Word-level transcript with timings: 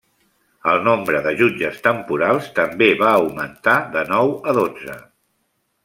El 0.71 0.79
nombre 0.87 1.19
de 1.27 1.33
jutges 1.41 1.77
temporals 1.89 2.47
també 2.61 2.89
va 3.05 3.13
augmentar 3.21 3.77
de 3.99 4.07
nou 4.15 4.33
a 4.51 4.61
dotze. 4.63 4.99